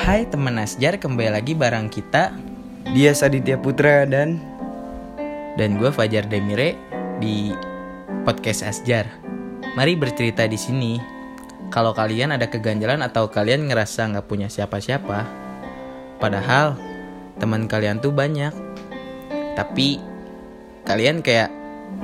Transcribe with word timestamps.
Hai 0.00 0.24
teman 0.24 0.56
Asjar, 0.56 0.96
kembali 0.96 1.28
lagi 1.28 1.52
bareng 1.52 1.92
kita 1.92 2.32
Dia 2.96 3.12
Saditya 3.12 3.60
Putra 3.60 4.08
dan 4.08 4.40
dan 5.60 5.76
gue 5.76 5.92
Fajar 5.92 6.24
Demire 6.24 6.72
di 7.20 7.52
podcast 8.24 8.64
Asjar. 8.64 9.04
Mari 9.76 10.00
bercerita 10.00 10.48
di 10.48 10.56
sini. 10.56 10.96
Kalau 11.68 11.92
kalian 11.92 12.32
ada 12.32 12.48
keganjalan 12.48 13.04
atau 13.04 13.28
kalian 13.28 13.68
ngerasa 13.68 14.08
nggak 14.08 14.24
punya 14.24 14.48
siapa-siapa, 14.48 15.28
padahal 16.16 16.80
teman 17.36 17.68
kalian 17.68 18.00
tuh 18.00 18.16
banyak, 18.16 18.56
tapi 19.52 20.00
kalian 20.88 21.20
kayak 21.20 21.52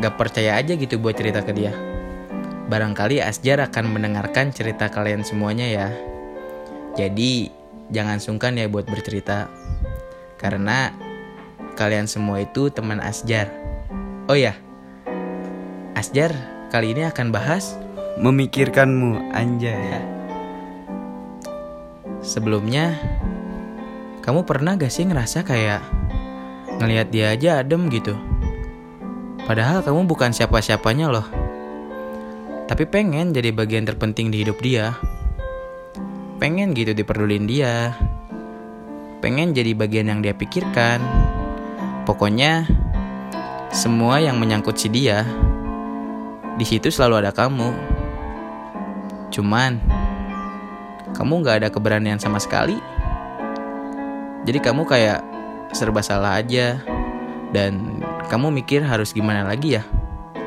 nggak 0.04 0.20
percaya 0.20 0.60
aja 0.60 0.76
gitu 0.76 1.00
buat 1.00 1.16
cerita 1.16 1.40
ke 1.40 1.56
dia. 1.56 1.72
Barangkali 2.68 3.24
Asjar 3.24 3.64
akan 3.64 3.88
mendengarkan 3.88 4.52
cerita 4.52 4.92
kalian 4.92 5.24
semuanya 5.24 5.64
ya. 5.64 5.88
Jadi 6.92 7.55
jangan 7.92 8.18
sungkan 8.18 8.58
ya 8.58 8.66
buat 8.66 8.86
bercerita. 8.86 9.50
Karena 10.36 10.92
kalian 11.74 12.06
semua 12.06 12.42
itu 12.42 12.68
teman 12.70 12.98
Asjar. 13.02 13.50
Oh 14.26 14.36
ya, 14.36 14.58
Asjar 15.96 16.34
kali 16.68 16.92
ini 16.92 17.06
akan 17.06 17.30
bahas 17.30 17.78
Memikirkanmu 18.16 19.36
Anjay 19.36 20.16
sebelumnya. 22.26 22.98
Kamu 24.26 24.42
pernah 24.42 24.74
gak 24.74 24.90
sih 24.90 25.06
ngerasa 25.06 25.46
kayak 25.46 25.78
ngelihat 26.82 27.08
dia 27.14 27.30
aja 27.30 27.62
adem 27.62 27.86
gitu? 27.92 28.18
Padahal 29.46 29.86
kamu 29.86 30.10
bukan 30.10 30.34
siapa-siapanya 30.34 31.06
loh. 31.06 31.26
Tapi 32.66 32.82
pengen 32.90 33.30
jadi 33.30 33.54
bagian 33.54 33.86
terpenting 33.86 34.34
di 34.34 34.42
hidup 34.42 34.58
dia. 34.58 34.98
Pengen 36.36 36.76
gitu 36.76 36.92
diperdulin 36.92 37.48
dia. 37.48 37.96
Pengen 39.24 39.56
jadi 39.56 39.72
bagian 39.72 40.12
yang 40.12 40.20
dia 40.20 40.36
pikirkan. 40.36 41.00
Pokoknya 42.04 42.68
semua 43.72 44.20
yang 44.20 44.36
menyangkut 44.36 44.76
si 44.76 44.92
dia 44.92 45.24
di 46.56 46.64
situ 46.68 46.92
selalu 46.92 47.24
ada 47.24 47.32
kamu. 47.32 47.72
Cuman 49.32 49.80
kamu 51.16 51.32
nggak 51.40 51.56
ada 51.64 51.68
keberanian 51.72 52.20
sama 52.20 52.36
sekali. 52.36 52.76
Jadi 54.44 54.58
kamu 54.60 54.84
kayak 54.84 55.24
serba 55.72 56.04
salah 56.04 56.38
aja 56.38 56.78
dan 57.50 58.04
kamu 58.28 58.52
mikir 58.62 58.84
harus 58.84 59.16
gimana 59.16 59.42
lagi 59.42 59.80
ya 59.80 59.82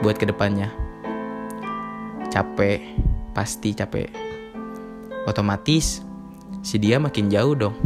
buat 0.05 0.21
ke 0.21 0.29
depannya. 0.29 0.69
Capek, 2.29 2.85
pasti 3.33 3.73
capek. 3.73 4.28
Otomatis 5.29 6.01
si 6.65 6.81
dia 6.81 6.97
makin 6.97 7.29
jauh 7.29 7.53
dong. 7.53 7.77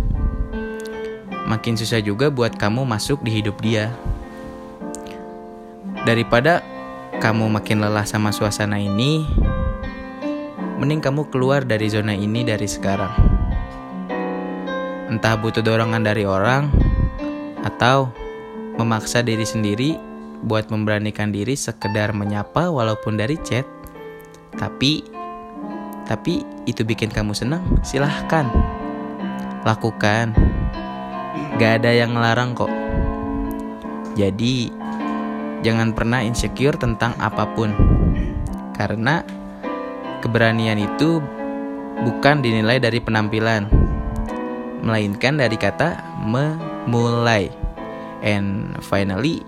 Makin 1.44 1.76
susah 1.76 2.00
juga 2.00 2.32
buat 2.32 2.56
kamu 2.56 2.88
masuk 2.88 3.20
di 3.20 3.44
hidup 3.44 3.60
dia. 3.60 3.92
Daripada 6.08 6.64
kamu 7.20 7.52
makin 7.52 7.84
lelah 7.84 8.08
sama 8.08 8.32
suasana 8.32 8.80
ini, 8.80 9.28
mending 10.80 11.04
kamu 11.04 11.28
keluar 11.28 11.68
dari 11.68 11.92
zona 11.92 12.16
ini 12.16 12.48
dari 12.48 12.64
sekarang. 12.64 13.12
Entah 15.12 15.36
butuh 15.36 15.60
dorongan 15.60 16.04
dari 16.04 16.24
orang, 16.24 16.72
atau 17.64 18.12
memaksa 18.80 19.24
diri 19.24 19.48
sendiri 19.48 19.96
buat 20.44 20.68
memberanikan 20.68 21.32
diri 21.32 21.56
sekedar 21.56 22.12
menyapa 22.12 22.68
walaupun 22.68 23.16
dari 23.16 23.40
chat. 23.44 23.64
Tapi, 24.60 25.23
tapi 26.04 26.44
itu 26.68 26.84
bikin 26.84 27.12
kamu 27.12 27.32
senang, 27.32 27.64
silahkan. 27.84 28.48
Lakukan. 29.64 30.36
Gak 31.56 31.84
ada 31.84 31.92
yang 31.96 32.14
ngelarang 32.14 32.52
kok. 32.54 32.72
Jadi, 34.14 34.70
jangan 35.64 35.96
pernah 35.96 36.22
insecure 36.22 36.76
tentang 36.76 37.16
apa 37.18 37.48
pun. 37.56 37.72
Karena 38.76 39.24
keberanian 40.20 40.78
itu 40.78 41.24
bukan 42.04 42.44
dinilai 42.44 42.78
dari 42.84 43.00
penampilan, 43.00 43.72
melainkan 44.84 45.40
dari 45.40 45.56
kata 45.56 46.20
memulai. 46.28 47.48
And 48.24 48.76
finally, 48.84 49.44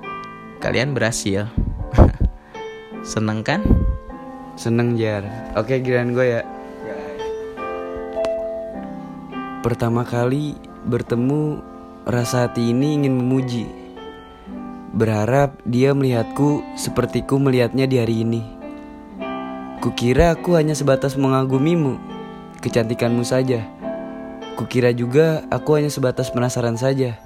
kalian 0.64 0.96
berhasil. 0.96 1.52
Seneng 3.12 3.46
kan? 3.46 3.85
Seneng 4.56 4.96
Jar. 5.00 5.24
Oke 5.60 5.80
giliran 5.84 6.12
gue 6.16 6.40
ya. 6.40 6.42
Pertama 9.64 10.04
kali 10.08 10.56
bertemu 10.86 11.76
Rasa 12.06 12.46
hati 12.46 12.70
ini 12.70 13.02
ingin 13.02 13.18
memuji. 13.18 13.66
Berharap 14.94 15.58
dia 15.66 15.90
melihatku 15.98 16.62
sepertiku 16.78 17.42
melihatnya 17.42 17.90
di 17.90 17.98
hari 17.98 18.22
ini. 18.22 18.46
Kukira 19.82 20.38
aku 20.38 20.54
hanya 20.54 20.78
sebatas 20.78 21.18
mengagumimu 21.18 21.98
Kecantikanmu 22.62 23.26
saja. 23.26 23.66
Kukira 24.54 24.94
juga 24.94 25.50
aku 25.50 25.82
hanya 25.82 25.90
sebatas 25.90 26.30
penasaran 26.30 26.78
saja. 26.78 27.18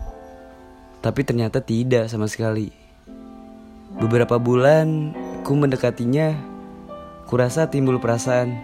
Tapi 1.03 1.27
ternyata 1.27 1.59
tidak 1.59 2.07
sama 2.07 2.31
sekali. 2.31 2.71
Beberapa 3.99 4.39
bulan 4.39 5.11
ku 5.43 5.59
mendekatinya 5.59 6.39
Kurasa 7.29 7.69
timbul 7.69 8.01
perasaan 8.01 8.57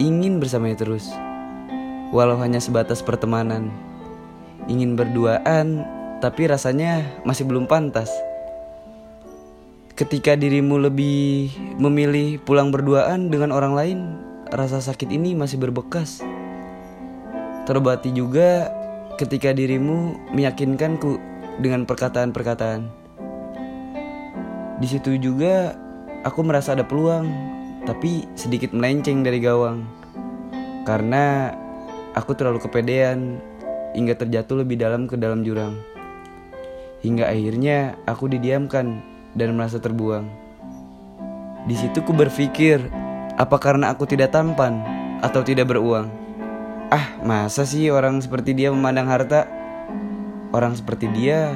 ingin 0.00 0.40
bersamanya 0.40 0.80
terus, 0.80 1.12
walau 2.08 2.40
hanya 2.40 2.56
sebatas 2.56 3.04
pertemanan. 3.04 3.68
Ingin 4.64 4.96
berduaan, 4.96 5.84
tapi 6.24 6.48
rasanya 6.48 7.04
masih 7.28 7.44
belum 7.44 7.68
pantas. 7.68 8.08
Ketika 9.92 10.40
dirimu 10.40 10.88
lebih 10.88 11.52
memilih 11.76 12.40
pulang 12.40 12.72
berduaan 12.72 13.28
dengan 13.28 13.52
orang 13.52 13.76
lain, 13.76 13.98
rasa 14.48 14.80
sakit 14.80 15.12
ini 15.12 15.36
masih 15.36 15.60
berbekas. 15.60 16.24
Terobati 17.68 18.08
juga 18.16 18.72
ketika 19.20 19.52
dirimu 19.52 20.16
meyakinkanku 20.32 21.20
dengan 21.60 21.84
perkataan-perkataan. 21.84 22.88
Di 24.80 24.86
situ 24.88 25.20
juga 25.20 25.83
Aku 26.24 26.40
merasa 26.40 26.72
ada 26.72 26.88
peluang, 26.88 27.28
tapi 27.84 28.24
sedikit 28.32 28.72
melenceng 28.72 29.20
dari 29.20 29.44
gawang. 29.44 29.84
Karena 30.88 31.52
aku 32.16 32.32
terlalu 32.32 32.64
kepedean 32.64 33.36
hingga 33.92 34.16
terjatuh 34.16 34.64
lebih 34.64 34.80
dalam 34.80 35.04
ke 35.04 35.20
dalam 35.20 35.44
jurang. 35.44 35.76
Hingga 37.04 37.28
akhirnya 37.28 38.00
aku 38.08 38.32
didiamkan 38.32 39.04
dan 39.36 39.52
merasa 39.52 39.76
terbuang. 39.76 40.24
Di 41.68 41.76
situ 41.76 42.00
ku 42.00 42.16
berpikir, 42.16 42.80
apa 43.36 43.60
karena 43.60 43.92
aku 43.92 44.08
tidak 44.08 44.32
tampan 44.32 44.80
atau 45.20 45.44
tidak 45.44 45.76
beruang? 45.76 46.08
Ah, 46.88 47.20
masa 47.20 47.68
sih 47.68 47.92
orang 47.92 48.24
seperti 48.24 48.56
dia 48.56 48.72
memandang 48.72 49.12
harta? 49.12 49.44
Orang 50.56 50.72
seperti 50.72 51.04
dia 51.12 51.52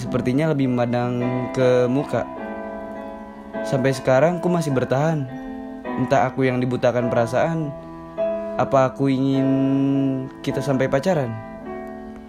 sepertinya 0.00 0.54
lebih 0.54 0.70
memandang 0.70 1.20
ke 1.52 1.90
muka 1.90 2.37
Sampai 3.66 3.94
sekarang 3.96 4.38
aku 4.42 4.48
masih 4.52 4.74
bertahan. 4.74 5.24
Entah 5.98 6.30
aku 6.30 6.46
yang 6.46 6.62
dibutakan 6.62 7.10
perasaan, 7.10 7.74
apa 8.54 8.90
aku 8.94 9.10
ingin 9.10 9.48
kita 10.46 10.62
sampai 10.62 10.86
pacaran, 10.86 11.34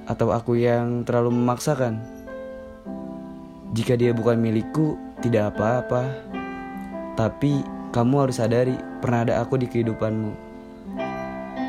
atau 0.10 0.34
aku 0.34 0.58
yang 0.58 1.06
terlalu 1.06 1.34
memaksakan. 1.38 2.02
Jika 3.78 3.94
dia 3.94 4.10
bukan 4.10 4.42
milikku, 4.42 4.98
tidak 5.22 5.54
apa-apa. 5.54 6.10
Tapi 7.14 7.62
kamu 7.94 8.16
harus 8.26 8.42
sadari, 8.42 8.74
pernah 8.98 9.22
ada 9.22 9.46
aku 9.46 9.62
di 9.62 9.70
kehidupanmu. 9.70 10.34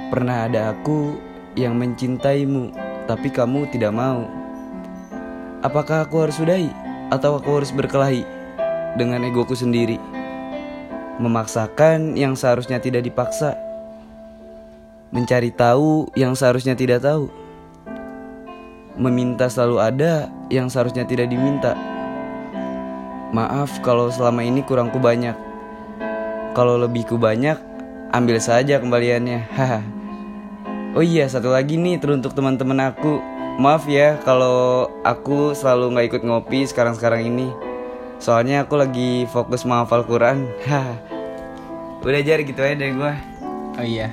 Pernah 0.09 0.49
ada 0.49 0.73
aku 0.73 1.21
yang 1.61 1.77
mencintaimu, 1.77 2.73
tapi 3.05 3.29
kamu 3.29 3.69
tidak 3.69 3.93
mau. 3.93 4.25
Apakah 5.61 6.09
aku 6.09 6.25
harus 6.25 6.41
sudahi 6.41 6.73
atau 7.13 7.37
aku 7.37 7.61
harus 7.61 7.69
berkelahi? 7.77 8.40
Dengan 8.97 9.23
egoku 9.27 9.55
sendiri, 9.55 10.01
memaksakan 11.21 12.17
yang 12.17 12.35
seharusnya 12.35 12.81
tidak 12.81 13.07
dipaksa, 13.07 13.55
mencari 15.11 15.51
tahu 15.53 16.11
yang 16.17 16.39
seharusnya 16.39 16.79
tidak 16.79 17.03
tahu, 17.03 17.31
meminta 18.99 19.47
selalu 19.47 19.77
ada 19.79 20.13
yang 20.51 20.67
seharusnya 20.67 21.07
tidak 21.07 21.31
diminta. 21.31 21.75
Maaf 23.31 23.79
kalau 23.87 24.11
selama 24.11 24.43
ini 24.43 24.67
kurangku 24.67 24.99
banyak. 24.99 25.39
Kalau 26.51 26.83
lebihku 26.83 27.15
banyak, 27.15 27.57
ambil 28.11 28.37
saja 28.43 28.83
kembaliannya. 28.83 29.41
Oh 30.91 31.07
iya, 31.07 31.31
satu 31.31 31.55
lagi 31.55 31.79
nih 31.79 32.03
teruntuk 32.03 32.35
teman-teman 32.35 32.91
aku. 32.91 33.23
Maaf 33.63 33.87
ya 33.87 34.19
kalau 34.27 34.91
aku 35.07 35.55
selalu 35.55 35.95
nggak 35.95 36.07
ikut 36.11 36.23
ngopi 36.27 36.67
sekarang-sekarang 36.67 37.31
ini. 37.31 37.70
Soalnya 38.21 38.69
aku 38.69 38.77
lagi 38.77 39.25
fokus 39.27 39.65
menghafal 39.65 40.05
Quran. 40.05 40.45
Udah 42.01 42.21
jar 42.21 42.41
gitu 42.41 42.61
aja 42.61 42.77
dari 42.77 42.93
gue. 42.93 43.13
Oh 43.77 43.85
iya. 43.85 44.09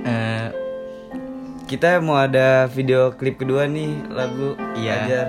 Uh, 0.00 0.48
kita 1.68 2.00
mau 2.00 2.16
ada 2.16 2.64
video 2.66 3.12
klip 3.12 3.36
kedua 3.36 3.68
nih 3.68 3.92
lagu 4.08 4.56
Iya. 4.74 4.96
Ajar 5.04 5.26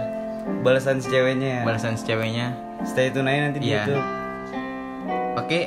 balasan 0.63 1.03
si 1.03 1.11
ceweknya 1.11 1.61
ya. 1.61 1.63
Balasan 1.63 1.99
si 1.99 2.03
ceweknya. 2.07 2.55
Stay 2.87 3.11
tune 3.11 3.27
aja 3.29 3.39
nanti 3.45 3.59
di 3.59 3.67
Iya. 3.69 3.83
YouTube. 3.85 4.05
Oke, 5.37 5.59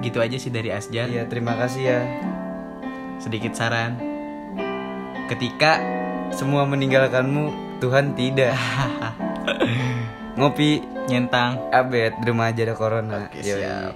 gitu 0.00 0.18
aja 0.20 0.36
sih 0.36 0.52
dari 0.52 0.70
Asjar. 0.72 1.08
Iya, 1.08 1.26
terima 1.26 1.56
kasih 1.56 1.82
ya. 1.82 2.00
Sedikit 3.18 3.56
saran. 3.56 3.96
Ketika 5.26 5.80
Semua 6.26 6.66
meninggalkanmu, 6.66 7.78
Tuhan 7.78 8.18
tidak. 8.18 8.50
Ngopi 10.36 10.84
nyentang 11.08 11.72
abet 11.72 12.12
di 12.20 12.28
rumah 12.28 12.52
aja 12.52 12.68
ada 12.68 12.76
corona. 12.76 13.32
Oke, 13.32 13.40
Yoi. 13.40 13.56
siap. 13.56 13.94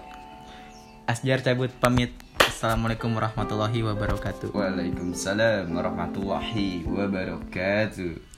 Asjar 1.04 1.44
cabut 1.44 1.68
pamit. 1.76 2.16
Assalamualaikum 2.40 3.12
warahmatullahi 3.12 3.84
wabarakatuh. 3.84 4.56
Waalaikumsalam 4.56 5.68
warahmatullahi 5.68 6.88
wabarakatuh. 6.88 8.29